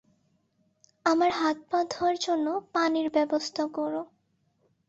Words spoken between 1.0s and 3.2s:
আমার হাত-পা ধোয়ার জন্য পানির